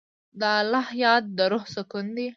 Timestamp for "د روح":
1.37-1.65